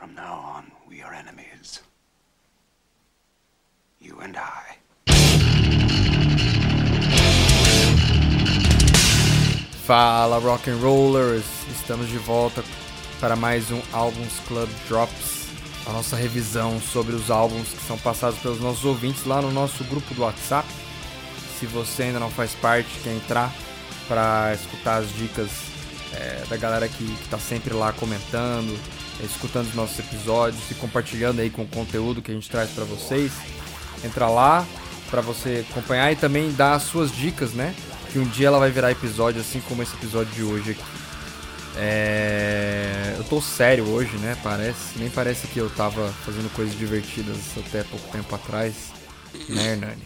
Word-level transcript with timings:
From 0.00 0.14
now 0.14 0.32
on, 0.32 0.64
we 0.88 1.02
are 1.02 1.12
enemies. 1.12 1.82
You 4.00 4.18
and 4.20 4.34
I. 4.34 4.78
Fala 9.84 10.38
Rock 10.38 10.70
and 10.70 10.78
Rollers, 10.80 11.44
estamos 11.70 12.08
de 12.08 12.16
volta 12.16 12.64
para 13.20 13.36
mais 13.36 13.70
um 13.70 13.82
Albums 13.92 14.40
Club 14.48 14.70
Drops, 14.88 15.48
a 15.86 15.92
nossa 15.92 16.16
revisão 16.16 16.80
sobre 16.80 17.14
os 17.14 17.30
álbuns 17.30 17.68
que 17.68 17.86
são 17.86 17.98
passados 17.98 18.38
pelos 18.38 18.58
nossos 18.58 18.86
ouvintes 18.86 19.26
lá 19.26 19.42
no 19.42 19.50
nosso 19.50 19.84
grupo 19.84 20.14
do 20.14 20.22
WhatsApp. 20.22 20.66
Se 21.58 21.66
você 21.66 22.04
ainda 22.04 22.18
não 22.18 22.30
faz 22.30 22.54
parte, 22.54 22.88
quer 23.04 23.14
entrar 23.14 23.52
para 24.08 24.54
escutar 24.54 25.02
as 25.02 25.12
dicas 25.12 25.50
é, 26.14 26.42
da 26.48 26.56
galera 26.56 26.88
que 26.88 27.04
está 27.22 27.38
sempre 27.38 27.74
lá 27.74 27.92
comentando, 27.92 28.80
escutando 29.24 29.66
os 29.68 29.74
nossos 29.74 29.98
episódios 29.98 30.70
e 30.70 30.74
compartilhando 30.74 31.40
aí 31.40 31.50
com 31.50 31.62
o 31.62 31.68
conteúdo 31.68 32.22
que 32.22 32.30
a 32.30 32.34
gente 32.34 32.48
traz 32.50 32.70
para 32.70 32.84
vocês. 32.84 33.32
Entra 34.04 34.28
lá 34.28 34.66
para 35.10 35.20
você 35.20 35.64
acompanhar 35.68 36.12
e 36.12 36.16
também 36.16 36.52
dar 36.52 36.74
as 36.74 36.84
suas 36.84 37.12
dicas, 37.12 37.52
né? 37.52 37.74
Que 38.12 38.18
um 38.18 38.24
dia 38.24 38.48
ela 38.48 38.58
vai 38.58 38.70
virar 38.70 38.90
episódio, 38.90 39.40
assim 39.40 39.60
como 39.68 39.82
esse 39.82 39.94
episódio 39.94 40.32
de 40.32 40.42
hoje 40.42 40.70
aqui. 40.72 40.84
É... 41.76 43.14
Eu 43.16 43.24
tô 43.24 43.40
sério 43.40 43.88
hoje, 43.88 44.16
né? 44.18 44.36
Parece. 44.42 44.98
Nem 44.98 45.10
parece 45.10 45.46
que 45.46 45.58
eu 45.58 45.70
tava 45.70 46.08
fazendo 46.24 46.52
coisas 46.52 46.76
divertidas 46.76 47.36
até 47.56 47.82
pouco 47.84 48.08
tempo 48.10 48.34
atrás. 48.34 48.92
Né, 49.48 49.72
Hernani? 49.72 50.02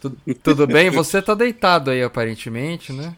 Tudo, 0.00 0.18
tudo 0.42 0.66
bem? 0.66 0.90
Você 0.90 1.20
tá 1.20 1.34
deitado 1.34 1.90
aí, 1.90 2.02
aparentemente, 2.02 2.92
né? 2.92 3.14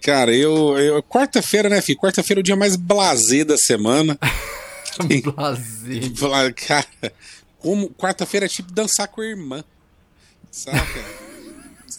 Cara, 0.00 0.34
eu. 0.34 0.78
eu 0.78 1.02
Quarta-feira, 1.02 1.68
né, 1.68 1.80
filho? 1.80 1.98
Quarta-feira 1.98 2.40
é 2.40 2.42
o 2.42 2.44
dia 2.44 2.56
mais 2.56 2.76
blasé 2.76 3.44
da 3.44 3.56
semana. 3.56 4.18
blasé. 5.24 6.52
Cara, 6.66 7.12
como 7.58 7.90
quarta-feira 7.90 8.46
é 8.46 8.48
tipo 8.48 8.70
dançar 8.72 9.08
com 9.08 9.20
a 9.20 9.26
irmã. 9.26 9.64
Saca? 10.50 11.24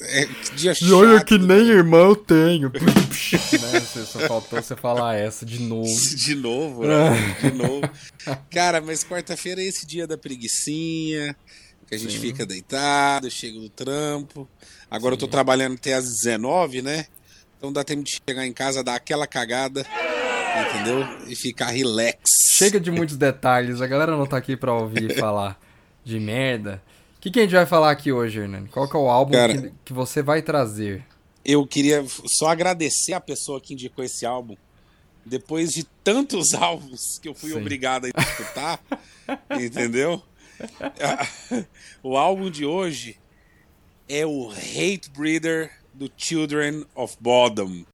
É, 0.01 0.27
dia 0.55 0.73
e 0.81 0.91
olha 0.91 1.23
que 1.23 1.37
nem 1.37 1.67
irmão 1.69 2.09
eu 2.09 2.15
tenho. 2.15 2.69
né? 2.73 3.79
Só 4.05 4.19
faltou 4.27 4.61
você 4.61 4.75
falar 4.75 5.15
essa 5.15 5.45
de 5.45 5.59
novo. 5.59 5.89
De 6.15 6.35
novo, 6.35 6.85
né? 6.85 7.35
De 7.41 7.51
novo. 7.51 7.81
Cara, 8.49 8.81
mas 8.81 9.03
quarta-feira 9.03 9.61
é 9.61 9.65
esse 9.65 9.85
dia 9.85 10.05
da 10.05 10.17
preguiçinha, 10.17 11.35
que 11.87 11.95
a 11.95 11.97
gente 11.97 12.13
Sim. 12.13 12.19
fica 12.19 12.45
deitado, 12.45 13.29
chega 13.31 13.59
do 13.59 13.69
trampo. 13.69 14.47
Agora 14.89 15.13
Sim. 15.13 15.15
eu 15.15 15.19
tô 15.19 15.27
trabalhando 15.27 15.75
até 15.75 15.93
às 15.93 16.05
19, 16.05 16.81
né? 16.81 17.05
Então 17.65 17.73
dá 17.73 17.83
tempo 17.83 18.03
de 18.03 18.19
chegar 18.27 18.45
em 18.45 18.53
casa, 18.53 18.83
dar 18.83 18.95
aquela 18.95 19.25
cagada, 19.25 19.85
entendeu? 20.67 21.03
E 21.27 21.35
ficar 21.35 21.67
relax. 21.67 22.31
Chega 22.49 22.79
de 22.79 22.91
muitos 22.91 23.17
detalhes, 23.17 23.81
a 23.81 23.87
galera 23.87 24.15
não 24.15 24.25
tá 24.25 24.37
aqui 24.37 24.55
pra 24.55 24.73
ouvir 24.73 25.15
falar 25.19 25.59
de 26.03 26.19
merda 26.19 26.81
que, 27.25 27.31
que 27.31 27.39
a 27.39 27.41
gente 27.41 27.55
vai 27.55 27.65
falar 27.65 27.89
aqui 27.89 28.11
hoje, 28.11 28.39
Hernani? 28.39 28.67
Qual 28.69 28.87
que 28.87 28.95
é 28.95 28.99
o 28.99 29.09
álbum 29.09 29.31
Cara, 29.31 29.57
que, 29.57 29.73
que 29.85 29.93
você 29.93 30.21
vai 30.21 30.43
trazer? 30.43 31.03
Eu 31.43 31.65
queria 31.65 32.05
só 32.27 32.49
agradecer 32.49 33.13
a 33.13 33.19
pessoa 33.19 33.59
que 33.59 33.73
indicou 33.73 34.05
esse 34.05 34.27
álbum. 34.27 34.55
Depois 35.25 35.71
de 35.71 35.85
tantos 36.03 36.53
álbuns 36.53 37.17
que 37.19 37.27
eu 37.27 37.33
fui 37.33 37.49
Sim. 37.49 37.57
obrigado 37.57 38.05
a 38.05 38.21
escutar, 38.21 38.79
entendeu? 39.59 40.21
O 42.03 42.15
álbum 42.15 42.51
de 42.51 42.63
hoje 42.63 43.17
é 44.07 44.23
o 44.23 44.51
Hate 44.51 45.09
Breeder 45.09 45.71
do 45.97 46.09
Children 46.17 46.85
of 46.95 47.17
Bodom. 47.19 47.85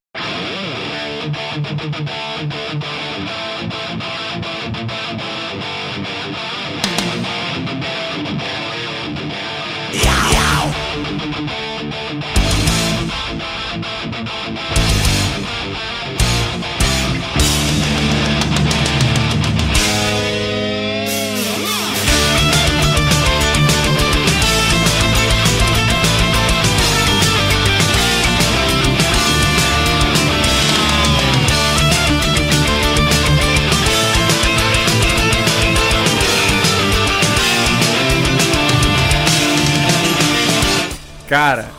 Cara, 41.32 41.72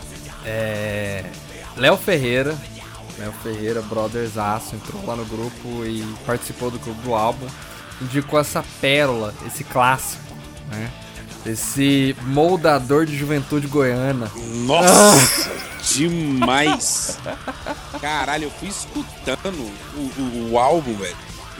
é. 0.46 1.26
Léo 1.76 1.98
Ferreira, 1.98 2.56
Léo 3.18 3.34
Ferreira, 3.42 3.82
Brothers 3.82 4.38
Aço, 4.38 4.74
entrou 4.74 5.04
lá 5.04 5.14
no 5.14 5.26
grupo 5.26 5.84
e 5.84 6.02
participou 6.24 6.70
do 6.70 6.78
do 6.78 7.14
álbum. 7.14 7.46
Indicou 8.00 8.40
essa 8.40 8.64
pérola, 8.80 9.34
esse 9.46 9.62
clássico, 9.62 10.34
né? 10.70 10.90
Esse 11.44 12.16
moldador 12.22 13.04
de 13.04 13.14
juventude 13.14 13.66
goiana. 13.66 14.32
Nossa! 14.64 15.52
demais! 15.98 17.18
Caralho, 18.00 18.44
eu 18.44 18.50
fui 18.52 18.68
escutando 18.68 19.70
o, 19.94 20.00
o, 20.00 20.52
o 20.52 20.58
álbum, 20.58 20.96
velho. 20.96 21.16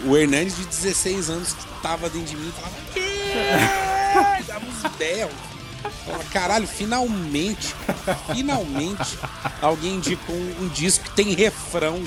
O 0.07 0.17
Hernandes 0.17 0.57
de 0.57 0.65
16 0.65 1.29
anos 1.29 1.53
que 1.53 1.67
tava 1.83 2.09
dentro 2.09 2.31
de 2.31 2.37
mim 2.37 2.49
e 2.49 2.53
falava. 2.53 4.43
Dava 4.49 4.65
uns 4.65 4.97
berros. 4.97 5.52
Caralho, 6.33 6.67
finalmente, 6.67 7.75
finalmente, 8.35 9.19
alguém 9.61 9.97
indicou 9.97 10.35
um, 10.35 10.65
um 10.65 10.69
disco 10.69 11.05
que 11.05 11.17
tem 11.17 11.35
refrão. 11.35 12.03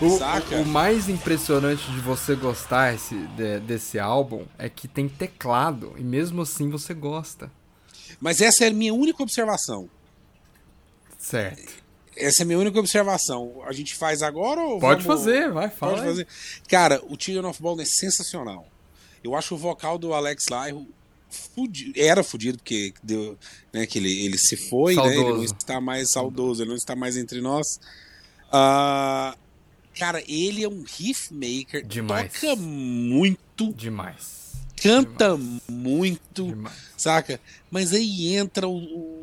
O, 0.00 0.18
saca? 0.18 0.56
o 0.56 0.66
mais 0.66 1.08
impressionante 1.08 1.90
de 1.92 2.00
você 2.00 2.34
gostar 2.34 2.94
esse, 2.94 3.14
de, 3.14 3.60
desse 3.60 3.98
álbum 3.98 4.44
é 4.58 4.68
que 4.68 4.88
tem 4.88 5.08
teclado 5.08 5.94
e 5.96 6.02
mesmo 6.02 6.42
assim 6.42 6.68
você 6.68 6.92
gosta. 6.92 7.50
Mas 8.20 8.40
essa 8.40 8.64
é 8.64 8.68
a 8.68 8.72
minha 8.72 8.92
única 8.92 9.22
observação. 9.22 9.88
Certo. 11.18 11.84
Essa 12.16 12.42
é 12.42 12.44
a 12.44 12.46
minha 12.46 12.58
única 12.58 12.78
observação. 12.78 13.62
A 13.66 13.72
gente 13.72 13.94
faz 13.94 14.22
agora 14.22 14.60
ou 14.60 14.78
Pode 14.78 15.02
vamos... 15.04 15.24
fazer, 15.24 15.50
vai, 15.50 15.70
fala. 15.70 15.94
Pode 15.94 16.06
fazer. 16.06 16.26
Cara, 16.68 17.00
o 17.08 17.16
Children 17.18 17.50
of 17.50 17.60
Ball 17.62 17.80
é 17.80 17.84
sensacional. 17.84 18.66
Eu 19.22 19.34
acho 19.34 19.54
o 19.54 19.58
vocal 19.58 19.96
do 19.96 20.12
Alex 20.12 20.46
Lyro 20.50 20.86
fudido, 21.34 21.92
era 21.96 22.22
fudido, 22.24 22.58
porque 22.58 22.94
deu, 23.02 23.36
né, 23.72 23.86
que 23.86 23.98
ele, 23.98 24.24
ele 24.24 24.38
se 24.38 24.56
foi, 24.56 24.94
né, 24.96 25.14
ele 25.14 25.32
não 25.32 25.44
está 25.44 25.80
mais 25.80 26.10
saudoso, 26.10 26.62
ele 26.62 26.70
não 26.70 26.76
está 26.76 26.96
mais 26.96 27.16
entre 27.16 27.40
nós. 27.40 27.78
Uh, 28.48 29.36
cara, 29.98 30.22
ele 30.28 30.62
é 30.62 30.68
um 30.68 30.82
riff 30.82 31.32
maker, 31.34 31.84
Demais. 31.84 32.32
toca 32.32 32.56
muito. 32.56 33.72
Demais. 33.74 34.52
Canta 34.76 35.36
Demais. 35.36 35.62
muito, 35.68 36.46
Demais. 36.46 36.76
saca? 36.96 37.40
Mas 37.70 37.92
aí 37.92 38.34
entra 38.34 38.68
o, 38.68 38.76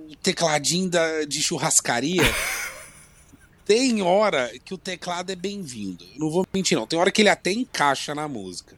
o 0.10 0.16
tecladinho 0.22 0.90
da, 0.90 1.24
de 1.26 1.42
churrascaria. 1.42 2.24
tem 3.66 4.02
hora 4.02 4.52
que 4.66 4.74
o 4.74 4.78
teclado 4.78 5.32
é 5.32 5.36
bem-vindo. 5.36 6.06
Não 6.18 6.30
vou 6.30 6.46
mentir, 6.54 6.78
não. 6.78 6.86
Tem 6.86 7.00
hora 7.00 7.12
que 7.12 7.22
ele 7.22 7.30
até 7.30 7.52
encaixa 7.52 8.14
na 8.14 8.28
música. 8.28 8.76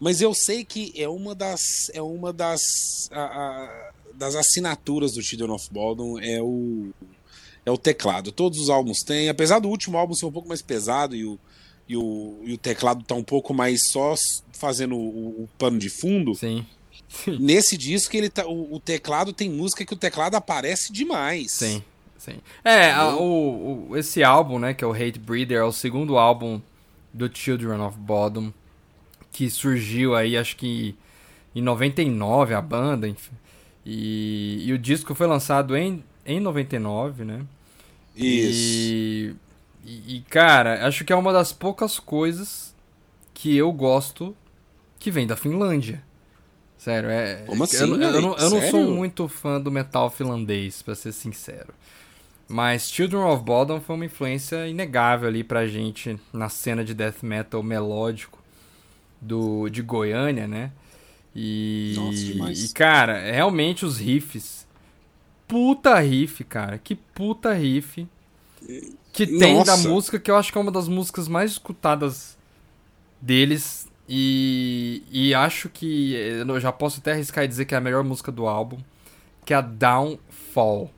Mas 0.00 0.22
eu 0.22 0.32
sei 0.34 0.64
que 0.64 0.92
é 0.96 1.06
uma 1.06 1.34
das 1.34 1.90
é 1.92 2.00
uma 2.00 2.32
das 2.32 3.08
a, 3.12 3.22
a, 3.22 3.90
das 4.14 4.34
assinaturas 4.34 5.12
do 5.12 5.22
Children 5.22 5.50
of 5.50 5.68
Bodom 5.70 6.18
é 6.18 6.40
o 6.40 6.90
é 7.64 7.70
o 7.70 7.76
teclado. 7.76 8.32
Todos 8.32 8.58
os 8.58 8.70
álbuns 8.70 9.00
têm, 9.00 9.28
apesar 9.28 9.58
do 9.58 9.68
último 9.68 9.98
álbum 9.98 10.14
ser 10.14 10.24
um 10.24 10.32
pouco 10.32 10.48
mais 10.48 10.62
pesado 10.62 11.14
e 11.14 11.26
o, 11.26 11.38
e 11.86 11.94
o, 11.94 12.40
e 12.44 12.52
o 12.54 12.58
teclado 12.58 13.04
tá 13.04 13.14
um 13.14 13.22
pouco 13.22 13.52
mais 13.52 13.88
só 13.88 14.14
fazendo 14.52 14.96
o, 14.96 15.42
o 15.44 15.48
pano 15.58 15.78
de 15.78 15.90
fundo. 15.90 16.34
Sim. 16.34 16.64
Nesse 17.38 17.76
disco 17.76 18.16
ele 18.16 18.30
tá, 18.30 18.46
o, 18.46 18.74
o, 18.74 18.80
teclado 18.80 19.34
tem 19.34 19.50
música 19.50 19.84
que 19.84 19.92
o 19.92 19.98
teclado 19.98 20.36
aparece 20.36 20.90
demais. 20.90 21.52
Sim, 21.52 21.82
sim. 22.16 22.38
É, 22.64 22.90
a, 22.90 23.16
o, 23.16 23.90
o, 23.90 23.96
esse 23.96 24.24
álbum, 24.24 24.58
né, 24.58 24.72
que 24.72 24.82
é 24.82 24.86
o 24.86 24.92
Hate 24.92 25.18
Breeder, 25.18 25.58
é 25.58 25.64
o 25.64 25.72
segundo 25.72 26.16
álbum 26.16 26.60
do 27.12 27.30
Children 27.32 27.80
of 27.80 27.98
Bodom 27.98 28.52
que 29.32 29.48
surgiu 29.50 30.14
aí, 30.14 30.36
acho 30.36 30.56
que 30.56 30.96
em 31.54 31.62
99 31.62 32.54
a 32.54 32.60
banda, 32.60 33.08
enfim. 33.08 33.32
E, 33.84 34.64
e 34.66 34.72
o 34.72 34.78
disco 34.78 35.14
foi 35.14 35.26
lançado 35.26 35.76
em, 35.76 36.04
em 36.24 36.40
99, 36.40 37.24
né? 37.24 37.44
Isso. 38.14 39.36
E, 39.84 40.16
e, 40.16 40.20
cara, 40.28 40.86
acho 40.86 41.04
que 41.04 41.12
é 41.12 41.16
uma 41.16 41.32
das 41.32 41.52
poucas 41.52 41.98
coisas 41.98 42.74
que 43.32 43.56
eu 43.56 43.72
gosto 43.72 44.36
que 44.98 45.10
vem 45.10 45.26
da 45.26 45.36
Finlândia. 45.36 46.02
Sério, 46.76 47.10
é. 47.10 47.44
Como 47.46 47.64
assim? 47.64 47.76
Eu, 47.76 48.00
eu, 48.00 48.10
eu, 48.10 48.22
não, 48.22 48.36
eu 48.36 48.50
não 48.50 48.70
sou 48.70 48.90
muito 48.90 49.28
fã 49.28 49.60
do 49.60 49.70
metal 49.70 50.10
finlandês, 50.10 50.82
pra 50.82 50.94
ser 50.94 51.12
sincero. 51.12 51.74
Mas 52.48 52.90
Children 52.90 53.22
of 53.22 53.44
Bodom 53.44 53.80
foi 53.80 53.96
uma 53.96 54.04
influência 54.04 54.66
inegável 54.66 55.28
ali 55.28 55.44
pra 55.44 55.66
gente 55.66 56.18
na 56.32 56.48
cena 56.48 56.84
de 56.84 56.94
death 56.94 57.22
metal 57.22 57.62
melódico 57.62 58.39
do, 59.20 59.68
de 59.68 59.82
Goiânia, 59.82 60.46
né? 60.46 60.72
E, 61.34 61.94
Nossa, 61.96 62.24
demais. 62.24 62.64
e, 62.64 62.74
cara, 62.74 63.30
realmente 63.30 63.84
os 63.84 63.98
riffs. 63.98 64.66
Puta 65.46 65.98
riff, 66.00 66.44
cara. 66.44 66.78
Que 66.78 66.94
puta 66.94 67.52
riff. 67.52 68.06
Que 69.12 69.26
tem 69.26 69.54
Nossa. 69.54 69.76
da 69.76 69.88
música, 69.88 70.18
que 70.18 70.30
eu 70.30 70.36
acho 70.36 70.52
que 70.52 70.58
é 70.58 70.60
uma 70.60 70.70
das 70.70 70.88
músicas 70.88 71.28
mais 71.28 71.52
escutadas 71.52 72.38
deles. 73.20 73.88
E, 74.08 75.02
e 75.10 75.34
acho 75.34 75.68
que. 75.68 76.12
Eu 76.14 76.60
já 76.60 76.72
posso 76.72 77.00
até 77.00 77.12
arriscar 77.12 77.44
e 77.44 77.48
dizer 77.48 77.64
que 77.64 77.74
é 77.74 77.78
a 77.78 77.80
melhor 77.80 78.02
música 78.04 78.32
do 78.32 78.46
álbum. 78.46 78.78
Que 79.44 79.54
é 79.54 79.56
a 79.56 79.60
Downfall. 79.60 80.90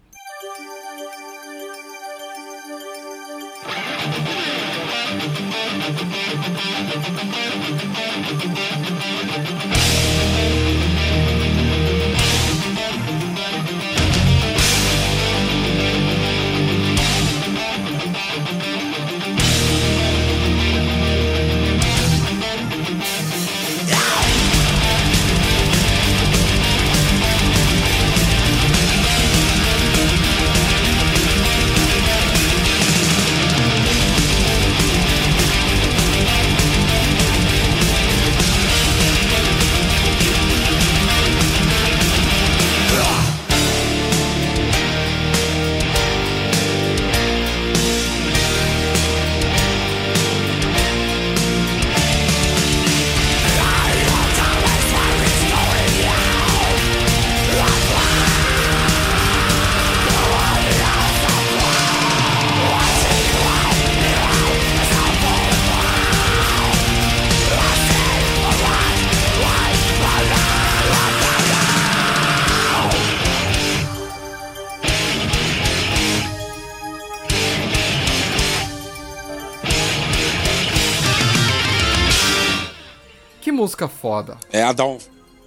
Foda. 84.13 84.37
É, 84.53 84.63
a, 84.63 84.73
Down, 84.73 84.99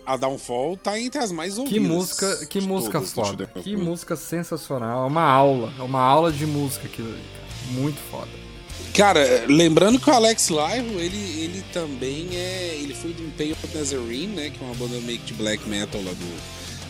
a 0.06 0.18
Downfall 0.18 0.78
tá 0.78 1.00
entre 1.00 1.20
as 1.20 1.32
mais 1.32 1.58
ouvidas. 1.58 1.74
Que 1.74 1.80
música, 1.80 2.46
que 2.48 2.62
música 2.62 2.94
todas 2.94 3.14
foda. 3.14 3.46
Que 3.62 3.76
música 3.76 4.16
sensacional. 4.16 5.04
É 5.04 5.08
uma 5.08 5.24
aula. 5.24 5.72
É 5.78 5.84
uma 5.84 6.02
aula 6.02 6.32
de 6.32 6.46
música 6.48 6.88
aquilo 6.88 7.10
ali, 7.10 7.24
cara. 7.34 7.80
Muito 7.80 8.00
foda. 8.10 8.46
Cara, 8.94 9.46
lembrando 9.48 10.00
que 10.00 10.10
o 10.10 10.14
Alex 10.14 10.50
Lyro, 10.50 11.00
ele, 11.00 11.18
ele 11.42 11.64
também 11.72 12.30
é. 12.34 12.78
Ele 12.82 12.94
foi 12.94 13.14
do 13.14 13.24
Impale 13.24 13.56
Nazarene, 13.74 14.28
né? 14.28 14.50
Que 14.50 14.64
é 14.64 14.66
uma 14.66 14.76
banda 14.76 15.00
meio 15.02 15.20
que 15.20 15.26
de 15.26 15.34
black 15.34 15.68
metal 15.68 16.02
lá, 16.02 16.12
do, 16.12 16.36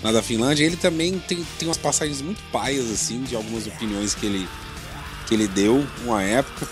lá 0.03 0.11
da 0.11 0.23
Finlândia. 0.23 0.63
Ele 0.63 0.77
também 0.77 1.19
tem, 1.19 1.45
tem 1.59 1.67
umas 1.67 1.77
passagens 1.77 2.21
muito 2.21 2.41
paias, 2.51 2.89
assim, 2.89 3.21
de 3.23 3.35
algumas 3.35 3.67
opiniões 3.67 4.15
que 4.15 4.25
ele, 4.25 4.47
que 5.27 5.33
ele 5.33 5.47
deu 5.47 5.85
uma 6.05 6.23
época. 6.23 6.67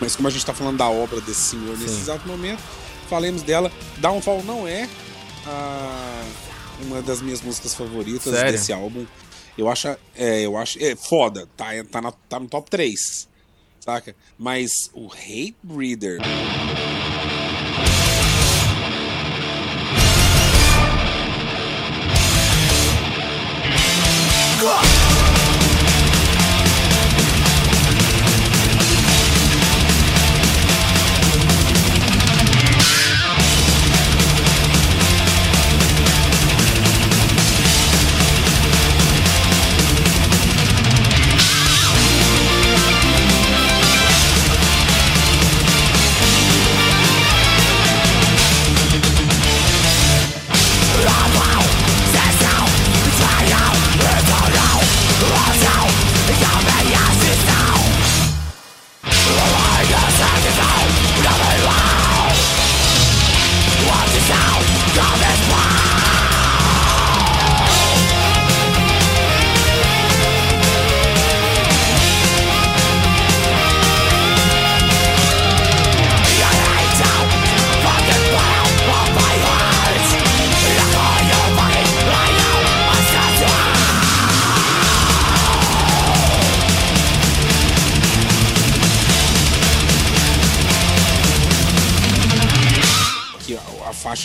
Mas 0.00 0.14
como 0.14 0.28
a 0.28 0.30
gente 0.30 0.44
tá 0.44 0.54
falando 0.54 0.78
da 0.78 0.88
obra 0.88 1.20
desse 1.20 1.40
senhor 1.40 1.76
nesse 1.76 1.94
Sim. 1.94 2.00
exato 2.00 2.28
momento, 2.28 2.62
falemos 3.06 3.42
dela. 3.42 3.70
Downfall 3.98 4.42
não 4.44 4.66
é 4.68 4.88
a- 5.46 6.24
uma 6.82 7.00
das 7.02 7.20
minhas 7.22 7.40
músicas 7.40 7.74
favoritas 7.74 8.32
Sério? 8.34 8.52
desse 8.52 8.72
álbum. 8.72 9.06
Eu 9.56 9.68
acho, 9.70 9.88
é, 10.14 10.42
eu 10.44 10.56
acho, 10.56 10.78
é 10.82 10.94
foda, 10.94 11.48
tá, 11.56 11.66
tá, 11.90 12.00
na- 12.02 12.12
tá 12.12 12.38
no 12.38 12.46
top 12.48 12.70
3 12.70 13.26
saca? 13.80 14.16
Mas 14.36 14.90
o 14.92 15.06
Hate 15.06 15.54
Breeder. 15.62 16.18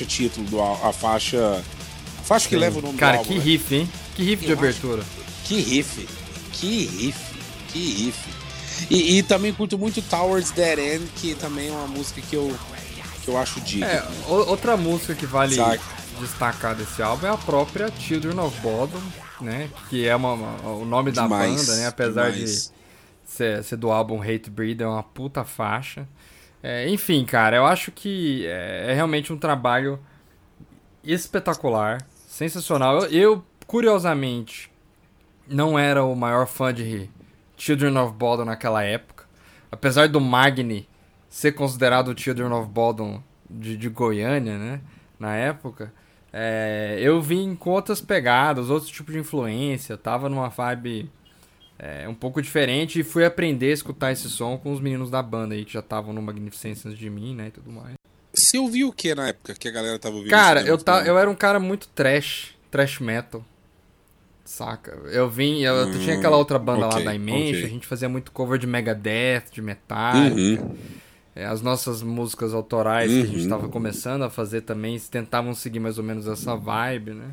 Faixa 0.01 0.05
título 0.05 0.47
do 0.47 0.61
a 0.61 0.91
faixa 0.93 1.63
a 2.19 2.23
faixa 2.23 2.47
que 2.49 2.55
leva 2.55 2.79
o 2.79 2.81
nome 2.81 2.97
Cara, 2.97 3.17
do 3.17 3.19
álbum. 3.19 3.29
que 3.33 3.37
né? 3.39 3.43
riff, 3.43 3.75
hein? 3.75 3.89
Que 4.15 4.23
riff 4.23 4.45
de 4.45 4.51
Eu 4.51 4.57
acho- 4.57 4.65
abertura. 4.67 5.03
Que 5.45 5.61
riff. 5.61 6.07
Que 6.53 6.85
riff. 6.85 7.19
Que 7.69 7.79
riff. 8.05 8.29
E, 8.89 9.17
e 9.17 9.23
também 9.23 9.53
curto 9.53 9.77
muito 9.77 10.01
Towards 10.01 10.51
Dead 10.51 10.79
End, 10.79 11.05
que 11.17 11.35
também 11.35 11.69
é 11.69 11.71
uma 11.71 11.87
música 11.87 12.21
que 12.21 12.35
eu 12.35 12.55
que 13.23 13.27
eu 13.29 13.37
acho 13.37 13.61
digna. 13.61 13.85
É, 13.85 14.03
outra 14.27 14.75
música 14.75 15.13
que 15.13 15.25
vale 15.27 15.55
Saca. 15.55 15.79
destacar 16.19 16.73
desse 16.75 17.01
álbum 17.03 17.27
é 17.27 17.29
a 17.29 17.37
própria 17.37 17.91
Children 17.99 18.39
of 18.39 18.59
Bodom, 18.61 18.99
né? 19.39 19.69
Que 19.89 20.07
é 20.07 20.15
uma, 20.15 20.33
uma- 20.33 20.69
o 20.71 20.85
nome 20.85 21.11
da 21.11 21.23
Demais, 21.23 21.67
banda, 21.67 21.75
né? 21.77 21.87
Apesar 21.87 22.31
demais. 22.31 22.71
de 23.25 23.31
ser, 23.31 23.63
ser 23.63 23.75
do 23.77 23.91
álbum 23.91 24.19
Hate 24.21 24.49
Breed, 24.49 24.81
é 24.81 24.87
uma 24.87 25.03
puta 25.03 25.43
faixa. 25.43 26.07
É, 26.63 26.87
enfim, 26.89 27.25
cara, 27.25 27.57
eu 27.57 27.65
acho 27.65 27.91
que 27.91 28.45
é, 28.45 28.91
é 28.91 28.93
realmente 28.93 29.33
um 29.33 29.37
trabalho 29.37 29.99
espetacular, 31.03 32.05
sensacional. 32.27 32.99
Eu, 33.05 33.09
eu, 33.11 33.45
curiosamente, 33.65 34.71
não 35.47 35.77
era 35.77 36.03
o 36.03 36.15
maior 36.15 36.45
fã 36.47 36.73
de 36.73 37.09
Children 37.57 37.97
of 37.97 38.13
Bodom 38.13 38.45
naquela 38.45 38.83
época. 38.83 39.25
Apesar 39.71 40.07
do 40.07 40.21
Magni 40.21 40.87
ser 41.29 41.53
considerado 41.53 42.09
o 42.09 42.17
Children 42.17 42.51
of 42.51 42.69
Bodom 42.69 43.23
de, 43.49 43.77
de 43.77 43.89
Goiânia, 43.89 44.57
né? 44.57 44.81
Na 45.19 45.35
época. 45.35 45.93
é, 46.33 46.97
eu 47.01 47.21
vim 47.21 47.55
com 47.55 47.71
outras 47.71 48.01
pegadas, 48.01 48.69
outros 48.69 48.91
tipos 48.91 49.13
de 49.13 49.19
influência. 49.19 49.97
Tava 49.97 50.29
numa 50.29 50.49
vibe 50.49 51.09
é, 51.79 52.07
um 52.07 52.13
pouco 52.13 52.41
diferente 52.41 52.99
e 52.99 53.03
fui 53.03 53.25
aprender 53.25 53.71
a 53.71 53.73
escutar 53.73 54.11
esse 54.11 54.29
som 54.29 54.57
com 54.57 54.71
os 54.71 54.79
meninos 54.79 55.09
da 55.09 55.21
banda 55.21 55.55
aí 55.55 55.65
que 55.65 55.73
já 55.73 55.79
estavam 55.79 56.13
no 56.13 56.21
Magnificence 56.21 56.87
antes 56.87 56.99
de 56.99 57.09
mim, 57.09 57.35
né? 57.35 57.47
E 57.47 57.51
tudo 57.51 57.71
mais. 57.71 57.93
Você 58.33 58.57
ouviu 58.57 58.89
o 58.89 58.93
que 58.93 59.13
na 59.13 59.27
época 59.29 59.53
que 59.55 59.67
a 59.67 59.71
galera 59.71 59.99
tava 59.99 60.15
ouvindo? 60.15 60.29
Cara, 60.31 60.61
eu, 60.61 60.77
ta, 60.77 61.03
eu 61.05 61.17
era 61.17 61.29
um 61.29 61.35
cara 61.35 61.59
muito 61.59 61.87
trash, 61.89 62.55
trash 62.69 62.99
metal. 62.99 63.43
Saca? 64.45 64.91
Eu 65.11 65.29
vim, 65.29 65.61
eu, 65.61 65.73
eu 65.75 65.99
tinha 65.99 66.17
aquela 66.17 66.35
outra 66.37 66.59
banda 66.59 66.85
ok, 66.87 66.99
lá 66.99 67.05
da 67.05 67.15
Image, 67.15 67.55
ok. 67.57 67.65
a 67.65 67.69
gente 67.69 67.87
fazia 67.87 68.09
muito 68.09 68.31
cover 68.31 68.57
de 68.59 68.67
Megadeth, 68.67 69.45
de 69.51 69.61
Metallica. 69.61 70.35
Uhum. 70.63 70.75
é, 71.35 71.45
as 71.45 71.61
nossas 71.61 72.01
músicas 72.01 72.53
autorais 72.53 73.09
que 73.11 73.21
a 73.21 73.25
gente 73.25 73.35
Uhum. 73.37 73.41
estava 73.43 73.69
começando 73.69 74.23
a 74.23 74.29
fazer 74.29 74.61
também 74.61 74.99
tentavam 74.99 75.53
seguir 75.53 75.79
mais 75.79 75.97
ou 75.97 76.03
menos 76.03 76.27
essa 76.27 76.55
vibe, 76.55 77.11
né? 77.11 77.31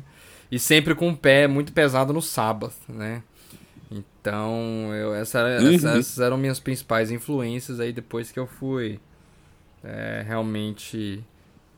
E 0.51 0.57
sempre 0.57 0.95
com 0.95 1.09
o 1.09 1.15
pé 1.17 1.47
muito 1.47 1.73
pesado 1.73 2.13
no 2.13 2.21
Sabbath, 2.21 2.73
né? 2.87 3.21
Então, 3.91 4.93
eu, 4.93 5.13
essa, 5.15 5.39
Uhum. 5.43 5.73
essa- 5.75 5.97
essas 5.97 6.19
eram 6.19 6.37
minhas 6.37 6.59
principais 6.59 7.09
influências 7.11 7.79
aí 7.79 7.91
depois 7.91 8.31
que 8.31 8.39
eu 8.39 8.47
fui 8.47 8.99
é, 9.83 10.23
realmente 10.27 11.23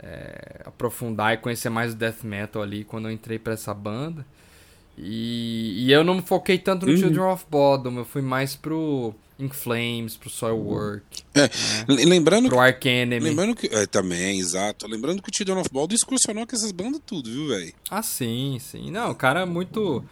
é, 0.03 0.61
aprofundar 0.65 1.35
e 1.35 1.37
conhecer 1.37 1.69
mais 1.69 1.93
o 1.93 1.95
death 1.95 2.23
metal 2.23 2.63
ali 2.63 2.83
quando 2.83 3.07
eu 3.07 3.11
entrei 3.11 3.37
pra 3.37 3.53
essa 3.53 3.71
banda. 3.73 4.25
E, 4.97 5.85
e 5.85 5.91
eu 5.91 6.03
não 6.03 6.15
me 6.15 6.21
foquei 6.21 6.57
tanto 6.57 6.85
no 6.85 6.91
Uhum. 6.91 6.97
Children 6.97 7.23
of 7.25 7.45
Bodom, 7.49 7.97
eu 7.99 8.05
fui 8.05 8.21
mais 8.21 8.55
pro 8.55 9.13
In 9.39 9.49
Flames, 9.49 10.17
pro 10.17 10.29
Soilwork, 10.29 11.23
É, 11.33 11.49
l- 11.87 12.05
lembrando 12.05 12.49
pro 12.49 12.59
Ark 12.59 12.87
Enemy. 12.87 13.23
Lembrando 13.23 13.55
que. 13.55 13.67
É, 13.67 13.85
também, 13.85 14.39
exato. 14.39 14.87
Lembrando 14.87 15.21
que 15.21 15.29
o 15.29 15.35
Children 15.35 15.59
of 15.59 15.69
Baldo 15.71 15.93
excursionou 15.95 16.45
com 16.45 16.55
essas 16.55 16.71
bandas 16.71 17.01
tudo, 17.05 17.29
viu, 17.29 17.47
velho? 17.47 17.73
Ah, 17.89 18.03
sim, 18.03 18.57
sim. 18.59 18.91
Não, 18.91 19.11
o 19.11 19.15
cara 19.15 19.41
é 19.41 19.45
muito. 19.45 20.03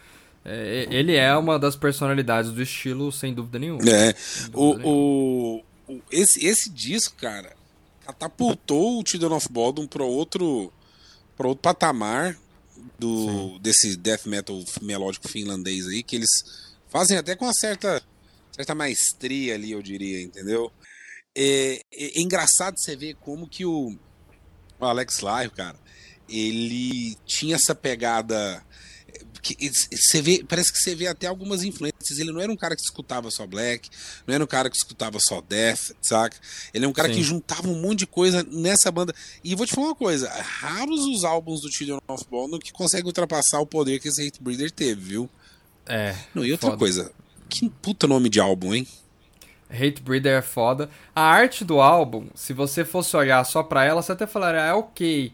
É, 0.44 0.86
ele 0.90 1.14
é 1.16 1.36
uma 1.36 1.58
das 1.58 1.76
personalidades 1.76 2.50
do 2.50 2.62
estilo, 2.62 3.10
sem 3.12 3.34
dúvida 3.34 3.58
nenhuma. 3.58 3.82
É. 3.88 4.14
Sem 4.14 4.46
O, 4.48 4.50
dúvida 4.50 4.78
nenhuma. 4.78 4.84
o, 4.86 5.64
o- 5.88 6.02
esse, 6.10 6.44
esse 6.46 6.70
disco, 6.70 7.16
cara, 7.16 7.54
catapultou 8.06 9.00
o 9.00 9.06
Children 9.06 9.32
of 9.32 9.48
Baldwin 9.50 9.86
para 9.86 10.04
outro, 10.04 10.72
pra 11.36 11.48
outro 11.48 11.62
patamar 11.62 12.36
do, 12.98 13.58
desse 13.58 13.96
death 13.96 14.26
metal 14.26 14.62
melódico 14.82 15.28
finlandês 15.28 15.86
aí, 15.88 16.02
que 16.02 16.16
eles 16.16 16.30
fazem 16.88 17.18
até 17.18 17.34
com 17.36 17.44
uma 17.44 17.52
certa, 17.54 18.02
certa 18.52 18.74
maestria 18.74 19.54
ali, 19.54 19.72
eu 19.72 19.82
diria, 19.82 20.22
entendeu? 20.22 20.72
É, 21.34 21.80
é- 21.92 22.18
é 22.18 22.20
engraçado 22.22 22.78
você 22.78 22.96
ver 22.96 23.14
como 23.20 23.48
que 23.48 23.64
o, 23.66 23.96
o 24.78 24.84
Alex 24.84 25.20
Lyle, 25.20 25.50
cara, 25.50 25.76
ele 26.28 27.16
tinha 27.26 27.56
essa 27.56 27.74
pegada 27.74 28.64
que 29.42 29.56
você 29.90 30.20
vê, 30.20 30.44
parece 30.46 30.72
que 30.72 30.78
você 30.78 30.94
vê 30.94 31.06
até 31.06 31.26
algumas 31.26 31.62
influências. 31.62 32.18
Ele 32.18 32.32
não 32.32 32.40
era 32.40 32.50
um 32.50 32.56
cara 32.56 32.76
que 32.76 32.82
escutava 32.82 33.30
só 33.30 33.46
black, 33.46 33.88
não 34.26 34.34
era 34.34 34.44
um 34.44 34.46
cara 34.46 34.70
que 34.70 34.76
escutava 34.76 35.18
só 35.20 35.40
death, 35.40 35.92
saca? 36.00 36.36
Ele 36.72 36.84
é 36.84 36.88
um 36.88 36.92
cara 36.92 37.08
Sim. 37.08 37.14
que 37.14 37.22
juntava 37.22 37.68
um 37.68 37.80
monte 37.80 38.00
de 38.00 38.06
coisa 38.06 38.46
nessa 38.50 38.90
banda. 38.90 39.14
E 39.42 39.54
vou 39.54 39.66
te 39.66 39.74
falar 39.74 39.88
uma 39.88 39.94
coisa, 39.94 40.28
raros 40.28 41.00
os 41.06 41.24
álbuns 41.24 41.60
do 41.60 41.70
Children 41.70 42.00
of 42.08 42.24
Bodom 42.30 42.58
que 42.58 42.72
conseguem 42.72 43.06
ultrapassar 43.06 43.60
o 43.60 43.66
poder 43.66 43.98
que 44.00 44.08
esse 44.08 44.26
Hate 44.26 44.42
Breeder 44.42 44.70
teve, 44.70 45.00
viu? 45.00 45.30
É. 45.86 46.14
Não, 46.34 46.44
e 46.44 46.52
outra 46.52 46.68
foda. 46.68 46.78
coisa, 46.78 47.12
que 47.48 47.68
puta 47.68 48.06
nome 48.06 48.28
de 48.28 48.40
álbum, 48.40 48.74
hein? 48.74 48.86
Hate 49.70 50.02
Breeder 50.02 50.38
é 50.38 50.42
foda. 50.42 50.90
A 51.14 51.22
arte 51.22 51.64
do 51.64 51.80
álbum, 51.80 52.26
se 52.34 52.52
você 52.52 52.84
fosse 52.84 53.16
olhar 53.16 53.44
só 53.44 53.62
pra 53.62 53.84
ela, 53.84 54.02
você 54.02 54.12
até 54.12 54.26
falaria, 54.26 54.62
ah, 54.62 54.66
é 54.66 54.72
ok. 54.72 55.32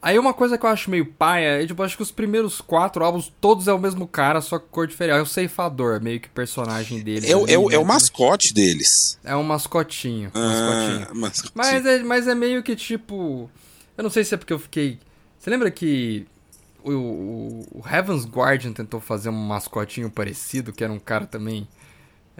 Aí 0.00 0.16
uma 0.18 0.32
coisa 0.32 0.56
que 0.56 0.64
eu 0.64 0.70
acho 0.70 0.88
meio 0.90 1.04
paia 1.06 1.60
é, 1.62 1.66
tipo, 1.66 1.82
acho 1.82 1.96
que 1.96 2.02
os 2.02 2.12
primeiros 2.12 2.60
quatro 2.60 3.04
álbuns, 3.04 3.32
todos 3.40 3.66
é 3.66 3.72
o 3.72 3.78
mesmo 3.80 4.06
cara, 4.06 4.40
só 4.40 4.58
que 4.58 4.66
cor 4.70 4.86
diferente. 4.86 5.18
É 5.18 5.20
o 5.22 5.26
ceifador, 5.26 6.00
meio 6.00 6.20
que 6.20 6.28
personagem 6.28 7.00
dele. 7.00 7.28
É, 7.28 7.36
o- 7.36 7.46
é, 7.48 7.58
o- 7.58 7.70
é 7.72 7.76
o 7.78 7.80
né? 7.82 7.86
mascote 7.88 8.54
deles. 8.54 9.18
É 9.24 9.34
um 9.34 9.42
mascotinho. 9.42 10.30
um 10.34 10.40
mascotinho. 10.40 11.06
Ah, 11.10 11.14
mascote. 11.14 11.52
Mas 11.54 11.84
é, 11.84 11.98
mas 12.04 12.28
é 12.28 12.34
meio 12.34 12.62
que 12.62 12.76
tipo. 12.76 13.50
Eu 13.96 14.04
não 14.04 14.10
sei 14.10 14.22
se 14.22 14.34
é 14.34 14.38
porque 14.38 14.52
eu 14.52 14.58
fiquei. 14.60 14.98
Você 15.36 15.50
lembra 15.50 15.68
que 15.70 16.24
o, 16.84 16.92
o, 16.92 17.66
o 17.80 17.84
Heaven's 17.92 18.24
Guardian 18.24 18.72
tentou 18.72 19.00
fazer 19.00 19.28
um 19.30 19.32
mascotinho 19.32 20.08
parecido, 20.10 20.72
que 20.72 20.84
era 20.84 20.92
um 20.92 21.00
cara 21.00 21.26
também. 21.26 21.66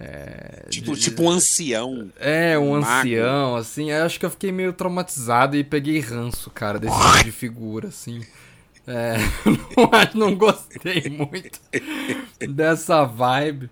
É, 0.01 0.67
tipo, 0.71 0.95
de- 0.95 1.01
tipo 1.01 1.23
um 1.25 1.31
ancião. 1.31 2.09
é, 2.21 2.57
um 2.59 2.75
ancião, 2.75 3.57
assim. 3.57 3.91
Eu 3.91 4.05
acho 4.05 4.19
que 4.21 4.25
eu 4.27 4.31
fiquei 4.31 4.53
meio 4.53 4.73
traumatizado 4.73 5.57
e 5.57 5.65
peguei 5.65 5.99
ranço, 5.99 6.51
cara, 6.51 6.79
desse 6.79 6.97
tipo 6.97 7.25
de 7.25 7.33
figura, 7.33 7.89
assim. 7.89 8.21
É, 8.87 9.17
não, 10.15 10.29
não 10.29 10.35
gostei 10.37 11.11
muito 11.11 11.59
dessa 12.49 13.05
vibe. 13.05 13.69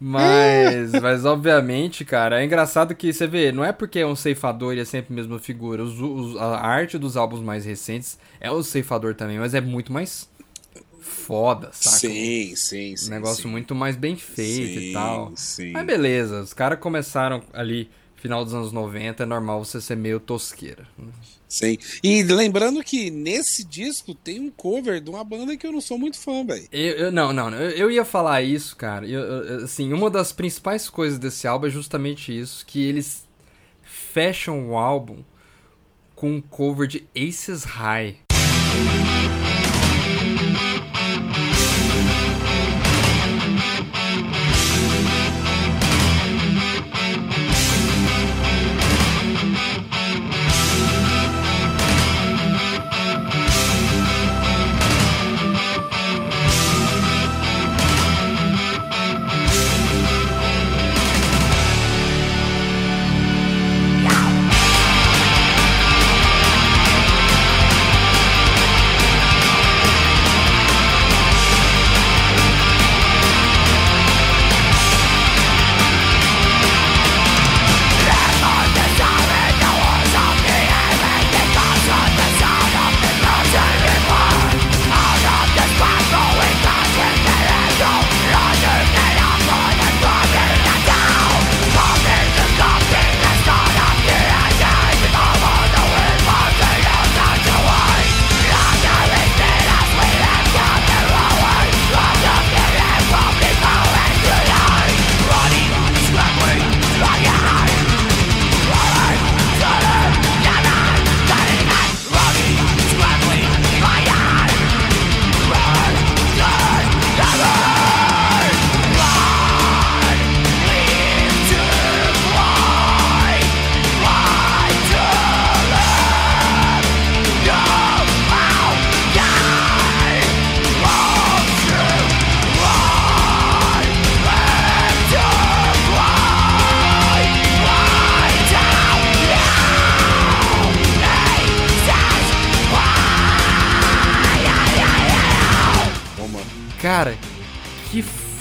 Mas, 0.00 0.92
mas 0.92 1.24
obviamente, 1.24 2.04
cara, 2.04 2.40
é 2.40 2.44
engraçado 2.44 2.94
que 2.94 3.12
você 3.12 3.26
vê, 3.26 3.50
não 3.50 3.64
é 3.64 3.72
porque 3.72 3.98
é 3.98 4.06
um 4.06 4.14
ceifador 4.14 4.74
e 4.74 4.80
é 4.80 4.84
sempre 4.84 5.12
a 5.12 5.16
mesma 5.16 5.38
figura. 5.38 5.82
Os- 5.82 5.98
os- 6.00 6.36
a 6.36 6.60
arte 6.60 6.96
dos 6.98 7.16
álbuns 7.16 7.40
mais 7.40 7.64
recentes 7.64 8.18
é 8.40 8.50
o 8.50 8.62
ceifador 8.62 9.14
também, 9.14 9.38
mas 9.38 9.54
é 9.54 9.60
muito 9.60 9.92
mais 9.92 10.28
foda, 11.08 11.70
saca? 11.72 11.96
Sim, 11.98 12.54
sim, 12.54 12.96
sim. 12.96 13.06
Um 13.06 13.10
negócio 13.10 13.42
sim. 13.42 13.48
muito 13.48 13.74
mais 13.74 13.96
bem 13.96 14.14
feito 14.16 14.78
Sim, 14.78 14.90
e 14.90 14.92
tal. 14.92 15.32
sim. 15.36 15.72
Mas 15.72 15.86
beleza, 15.86 16.40
os 16.42 16.52
caras 16.54 16.78
começaram 16.78 17.42
ali, 17.52 17.90
final 18.16 18.44
dos 18.44 18.54
anos 18.54 18.70
90, 18.72 19.22
é 19.22 19.26
normal 19.26 19.64
você 19.64 19.80
ser 19.80 19.96
meio 19.96 20.20
tosqueira. 20.20 20.86
Sim. 21.48 21.78
E 22.02 22.22
lembrando 22.22 22.84
que 22.84 23.10
nesse 23.10 23.64
disco 23.64 24.14
tem 24.14 24.38
um 24.38 24.50
cover 24.50 25.00
de 25.00 25.08
uma 25.08 25.24
banda 25.24 25.56
que 25.56 25.66
eu 25.66 25.72
não 25.72 25.80
sou 25.80 25.98
muito 25.98 26.18
fã, 26.18 26.44
velho. 26.44 26.68
Eu, 26.70 26.92
eu- 26.96 27.12
não, 27.12 27.32
não, 27.32 27.50
eu, 27.54 27.70
eu 27.70 27.90
ia 27.90 28.04
falar 28.04 28.42
isso, 28.42 28.76
cara. 28.76 29.06
Eu- 29.06 29.64
assim, 29.64 29.92
uma 29.92 30.10
das 30.10 30.30
principais 30.30 30.90
coisas 30.90 31.18
desse 31.18 31.46
álbum 31.48 31.66
é 31.66 31.70
justamente 31.70 32.38
isso, 32.38 32.66
que 32.66 32.84
eles 32.86 33.26
fecham 33.82 34.68
o 34.70 34.76
álbum 34.76 35.24
com 36.14 36.32
um 36.32 36.40
cover 36.40 36.86
de 36.86 37.06
Aces 37.16 37.64
High. 37.64 38.18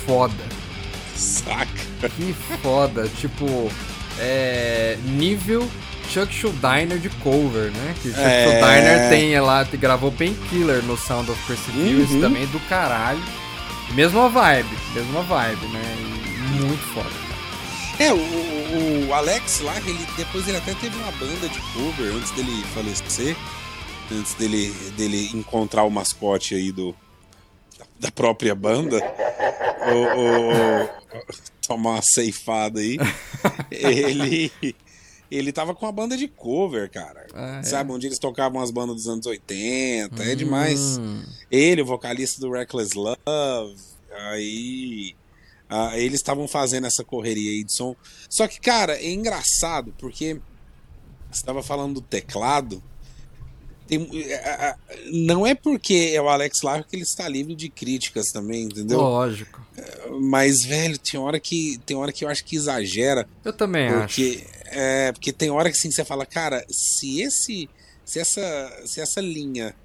Foda. 0.08 0.34
Saca. 1.16 2.10
Que 2.16 2.34
foda. 2.64 3.08
tipo, 3.20 3.70
é. 4.20 4.98
Nível 5.04 5.68
Chuck 6.10 6.34
Schuldiner 6.34 6.98
de 7.00 7.10
cover, 7.10 7.70
né? 7.72 7.94
Que 8.02 8.10
Chuck 8.10 8.22
É. 8.22 8.46
Schuldiner 8.46 9.10
tem 9.10 9.40
lá, 9.40 9.64
gravou 9.64 10.12
Painkiller 10.12 10.82
no 10.84 10.98
Sound 10.98 11.30
of 11.30 11.40
Perseverance 11.46 12.14
Uhum. 12.14 12.22
também 12.22 12.46
do 12.48 12.60
caralho. 12.70 13.22
Mesma 13.94 14.28
vibe, 14.30 14.70
mesma 14.94 15.22
vibe, 15.24 15.66
né? 15.68 15.96
E 16.00 16.62
muito 16.66 16.84
foda, 16.94 17.10
cara. 17.10 17.28
É, 18.00 18.14
o, 18.14 19.08
o 19.08 19.14
Alex 19.14 19.62
lá, 19.62 19.76
ele, 19.86 20.06
depois 20.16 20.48
ele 20.48 20.58
até 20.58 20.74
teve 20.76 20.96
uma 20.98 21.12
banda 21.14 21.48
de 21.50 21.60
cover 21.74 22.14
antes 22.16 22.32
dele 22.32 22.64
falecer, 22.76 23.36
antes 24.12 24.34
dele, 24.36 24.74
dele 24.98 25.30
encontrar 25.34 25.84
o 25.84 25.90
mascote 25.90 26.54
aí 26.54 26.72
do, 26.72 26.94
da 28.00 28.12
própria 28.12 28.55
banda. 28.55 28.98
O, 29.88 30.19
o, 30.22 31.48
tomar 31.67 31.91
uma 31.91 32.01
ceifada 32.01 32.79
aí. 32.79 32.98
ele 33.72 34.51
ele 35.29 35.51
tava 35.51 35.75
com 35.75 35.86
uma 35.86 35.91
banda 35.91 36.15
de 36.15 36.27
cover, 36.27 36.89
cara. 36.89 37.27
Ah, 37.34 37.60
é. 37.60 37.63
Sabe, 37.63 37.91
onde 37.91 38.07
eles 38.07 38.19
tocavam 38.19 38.62
as 38.62 38.72
bandas 38.72 38.96
dos 38.96 39.07
anos 39.07 39.25
80. 39.25 40.15
Hum. 40.15 40.25
É 40.25 40.36
demais. 40.36 41.00
Ele, 41.51 41.81
o 41.81 41.86
vocalista 41.86 42.39
do 42.39 42.51
Reckless 42.51 42.98
Love. 42.98 43.75
Aí. 44.12 45.15
Ah, 45.69 45.98
eles 45.98 46.22
estavam 46.22 46.48
fazendo 46.48 46.88
essa 46.88 47.03
correria 47.03 47.51
aí 47.51 47.63
de 47.63 47.74
som. 47.74 47.93
Só 48.29 48.48
que, 48.48 48.60
cara, 48.60 48.93
é 48.93 49.10
engraçado, 49.10 49.93
porque 49.98 50.36
você 51.29 51.41
estava 51.41 51.62
falando 51.62 51.96
do 51.96 52.01
teclado. 52.01 52.81
Tem, 53.88 54.10
é, 54.29 54.75
não 55.12 55.48
é 55.48 55.56
porque 55.56 56.12
é 56.13 56.22
o 56.22 56.27
Alex 56.27 56.62
Larro 56.62 56.84
que 56.84 56.96
ele 56.96 57.03
está 57.03 57.27
livre 57.27 57.56
de 57.56 57.70
críticas 57.70 58.32
também, 58.32 58.63
entendeu? 58.63 59.00
Lógico. 59.00 59.65
Mas, 60.20 60.63
velho, 60.63 60.98
tem 60.98 61.20
hora 61.20 61.39
que, 61.39 61.79
tem 61.86 61.96
hora 61.96 62.12
que 62.12 62.25
eu 62.25 62.29
acho 62.29 62.44
que 62.44 62.56
exagera. 62.56 63.27
Eu 63.46 63.53
também 63.53 63.89
porque, 63.91 64.44
acho. 64.44 64.77
É, 64.77 65.12
porque 65.12 65.32
tem 65.32 65.50
hora 65.50 65.72
que 65.72 65.77
sim, 65.77 65.89
você 65.89 66.03
fala, 66.03 66.25
cara, 66.25 66.65
se 66.70 67.22
esse. 67.22 67.70
Se 68.03 68.20
essa, 68.20 68.84
se 68.86 69.01
essa 69.01 69.20
linha 69.20 69.75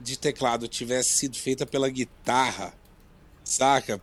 de 0.00 0.18
teclado 0.18 0.66
tivesse 0.66 1.18
sido 1.18 1.36
feita 1.36 1.66
pela 1.66 1.90
guitarra, 1.90 2.72
saca? 3.46 4.00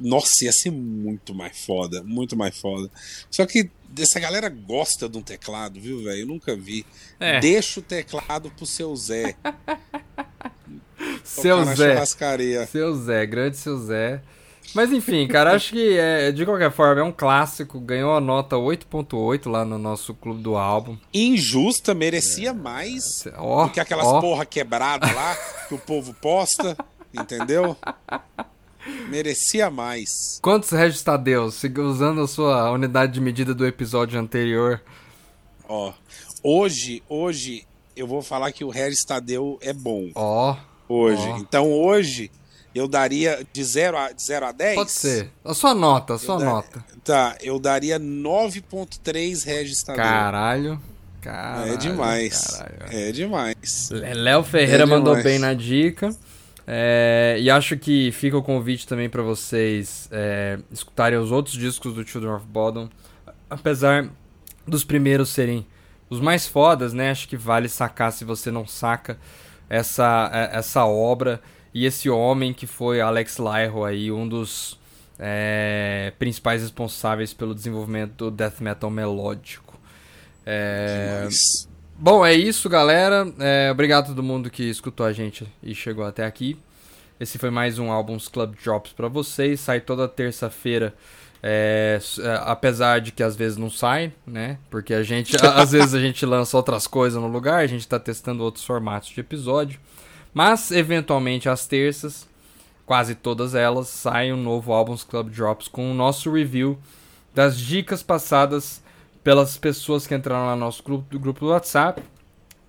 Nossa, 0.00 0.44
ia 0.44 0.52
ser 0.52 0.70
muito 0.70 1.34
mais 1.34 1.58
foda, 1.64 2.02
muito 2.02 2.36
mais 2.36 2.58
foda. 2.58 2.90
Só 3.30 3.44
que 3.44 3.70
essa 3.98 4.20
galera 4.20 4.48
gosta 4.48 5.08
de 5.08 5.18
um 5.18 5.22
teclado, 5.22 5.80
viu, 5.80 6.02
velho? 6.02 6.20
Eu 6.20 6.26
nunca 6.26 6.56
vi. 6.56 6.86
É. 7.20 7.40
Deixa 7.40 7.80
o 7.80 7.82
teclado 7.82 8.50
pro 8.50 8.64
seu 8.66 8.94
Zé. 8.96 9.34
seu 11.24 11.64
Zé. 11.64 12.04
Seu 12.66 12.94
Zé, 12.94 13.26
grande 13.26 13.56
seu 13.56 13.78
Zé. 13.78 14.22
Mas 14.74 14.92
enfim, 14.92 15.26
cara, 15.26 15.52
acho 15.52 15.72
que 15.72 15.96
é, 15.96 16.32
de 16.32 16.44
qualquer 16.44 16.70
forma 16.70 17.00
é 17.00 17.04
um 17.04 17.12
clássico. 17.12 17.80
Ganhou 17.80 18.14
a 18.14 18.20
nota 18.20 18.56
8.8 18.56 19.48
lá 19.48 19.64
no 19.64 19.78
nosso 19.78 20.12
clube 20.14 20.42
do 20.42 20.56
álbum. 20.56 20.98
Injusta, 21.14 21.94
merecia 21.94 22.50
é. 22.50 22.52
mais 22.52 23.24
oh, 23.38 23.64
do 23.64 23.70
que 23.70 23.80
aquelas 23.80 24.06
oh. 24.06 24.20
porra 24.20 24.44
quebrada 24.44 25.10
lá 25.12 25.36
que 25.68 25.74
o 25.74 25.78
povo 25.78 26.14
posta, 26.14 26.76
entendeu? 27.16 27.76
Merecia 29.08 29.70
mais. 29.70 30.38
Quantos 30.40 30.70
Regis 30.70 31.02
Tadeus? 31.02 31.60
Usando 31.78 32.22
a 32.22 32.28
sua 32.28 32.70
unidade 32.70 33.14
de 33.14 33.20
medida 33.20 33.54
do 33.54 33.66
episódio 33.66 34.18
anterior. 34.18 34.80
Ó, 35.68 35.92
hoje, 36.42 37.02
hoje 37.08 37.66
eu 37.96 38.06
vou 38.06 38.22
falar 38.22 38.52
que 38.52 38.64
o 38.64 38.70
Regis 38.70 39.04
Tadeu 39.04 39.58
é 39.60 39.72
bom. 39.72 40.10
Ó. 40.14 40.56
Hoje. 40.88 41.28
Então 41.40 41.72
hoje 41.72 42.30
eu 42.74 42.86
daria 42.86 43.44
de 43.52 43.64
0 43.64 43.96
a, 43.96 44.12
de 44.12 44.22
0 44.22 44.46
a 44.46 44.52
10? 44.52 44.74
Pode 44.76 44.90
ser. 44.92 45.30
A 45.44 45.54
sua 45.54 45.74
nota, 45.74 46.14
a 46.14 46.18
sua 46.18 46.38
nota. 46.38 46.84
Tá, 47.02 47.36
eu 47.40 47.58
daria 47.58 47.98
9.3 47.98 49.44
Regis 49.44 49.82
Tadeu. 49.82 50.04
Caralho. 50.04 50.80
Caralho, 51.20 51.72
é 51.72 51.76
demais. 51.76 52.46
Caralho. 52.58 52.96
É 52.96 53.12
demais. 53.12 53.90
Léo 53.90 54.44
Ferreira 54.44 54.84
é 54.84 54.86
mandou 54.86 55.20
bem 55.22 55.38
na 55.38 55.54
dica. 55.54 56.14
É, 56.66 57.36
e 57.38 57.48
acho 57.48 57.76
que 57.76 58.10
fica 58.10 58.36
o 58.36 58.42
convite 58.42 58.88
também 58.88 59.08
para 59.08 59.22
vocês 59.22 60.08
é, 60.10 60.58
escutarem 60.70 61.18
os 61.18 61.30
outros 61.30 61.54
discos 61.54 61.94
do 61.94 62.06
Children 62.06 62.32
of 62.34 62.46
Bodom. 62.46 62.88
Apesar 63.48 64.10
dos 64.66 64.82
primeiros 64.82 65.28
serem 65.28 65.64
os 66.10 66.20
mais 66.20 66.46
fodas, 66.46 66.92
né? 66.92 67.10
Acho 67.10 67.28
que 67.28 67.36
vale 67.36 67.68
sacar 67.68 68.12
se 68.12 68.24
você 68.24 68.50
não 68.50 68.66
saca 68.66 69.18
essa, 69.68 70.30
é, 70.32 70.58
essa 70.58 70.84
obra 70.84 71.40
e 71.72 71.84
esse 71.84 72.10
homem 72.10 72.52
que 72.52 72.66
foi 72.66 73.00
Alex 73.00 73.38
Lyro 73.38 73.84
aí, 73.84 74.10
um 74.10 74.26
dos 74.26 74.78
é, 75.18 76.12
principais 76.18 76.62
responsáveis 76.62 77.32
pelo 77.32 77.54
desenvolvimento 77.54 78.16
do 78.16 78.30
death 78.30 78.60
metal 78.60 78.90
melódico. 78.90 79.78
É, 80.44 81.28
bom, 81.98 82.24
é 82.24 82.34
isso, 82.34 82.68
galera. 82.68 83.26
É, 83.38 83.70
obrigado 83.70 84.04
a 84.04 84.08
todo 84.08 84.22
mundo 84.22 84.50
que 84.50 84.64
escutou 84.64 85.04
a 85.06 85.12
gente 85.12 85.46
e 85.62 85.74
chegou 85.74 86.04
até 86.04 86.24
aqui. 86.24 86.58
Esse 87.18 87.38
foi 87.38 87.50
mais 87.50 87.78
um 87.78 87.90
Albums 87.90 88.28
Club 88.28 88.54
Drops 88.62 88.92
para 88.92 89.08
vocês. 89.08 89.60
Sai 89.60 89.80
toda 89.80 90.06
terça-feira. 90.06 90.94
É, 91.42 91.98
é, 92.18 92.40
apesar 92.44 93.00
de 93.00 93.12
que 93.12 93.22
às 93.22 93.36
vezes 93.36 93.56
não 93.56 93.70
sai, 93.70 94.12
né? 94.26 94.58
Porque 94.70 94.92
a 94.92 95.02
gente, 95.02 95.36
às 95.54 95.72
vezes 95.72 95.94
a 95.94 96.00
gente 96.00 96.26
lança 96.26 96.56
outras 96.56 96.86
coisas 96.86 97.20
no 97.20 97.28
lugar, 97.28 97.60
a 97.60 97.66
gente 97.66 97.80
está 97.80 97.98
testando 97.98 98.42
outros 98.42 98.64
formatos 98.64 99.08
de 99.10 99.20
episódio. 99.20 99.78
Mas, 100.34 100.70
eventualmente, 100.70 101.48
às 101.48 101.66
terças, 101.66 102.28
quase 102.84 103.14
todas 103.14 103.54
elas, 103.54 103.88
sai 103.88 104.32
um 104.32 104.36
novo 104.36 104.72
Albums 104.72 105.02
Club 105.02 105.30
Drops 105.30 105.68
com 105.68 105.90
o 105.90 105.94
nosso 105.94 106.30
review 106.30 106.78
das 107.34 107.58
dicas 107.58 108.02
passadas 108.02 108.82
pelas 109.26 109.58
pessoas 109.58 110.06
que 110.06 110.14
entraram 110.14 110.46
lá 110.46 110.54
no 110.54 110.60
nosso 110.60 110.84
grupo, 110.84 111.04
do 111.10 111.18
grupo 111.18 111.40
do 111.40 111.50
WhatsApp. 111.50 112.00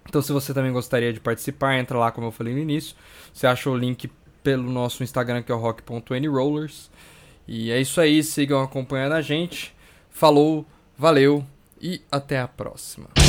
Então, 0.09 0.23
se 0.23 0.31
você 0.31 0.55
também 0.55 0.71
gostaria 0.71 1.13
de 1.13 1.19
participar, 1.19 1.77
entra 1.77 1.99
lá, 1.99 2.11
como 2.11 2.25
eu 2.25 2.31
falei 2.31 2.51
no 2.51 2.59
início. 2.59 2.95
Você 3.31 3.45
acha 3.45 3.69
o 3.69 3.77
link 3.77 4.09
pelo 4.41 4.63
nosso 4.63 5.03
Instagram, 5.03 5.43
que 5.43 5.51
é 5.51 5.55
o 5.55 5.59
rock.anyrollers. 5.59 6.89
E 7.47 7.69
é 7.69 7.79
isso 7.79 8.01
aí, 8.01 8.23
sigam 8.23 8.59
acompanhando 8.63 9.13
a 9.13 9.21
gente. 9.21 9.71
Falou, 10.09 10.65
valeu 10.97 11.45
e 11.79 12.01
até 12.11 12.39
a 12.39 12.47
próxima. 12.47 13.26